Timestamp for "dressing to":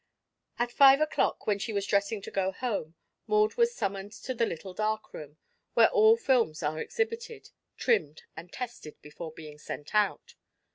1.85-2.31